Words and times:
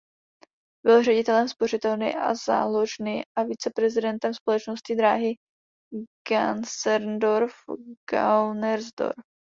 Byl 0.85 1.03
ředitelem 1.03 1.47
spořitelny 1.49 2.15
a 2.15 2.35
záložny 2.35 3.23
a 3.37 3.43
viceprezidentem 3.43 4.33
společnosti 4.33 4.95
dráhy 4.95 5.35
Gänserndorf–Gaunersdorf. 6.29 9.15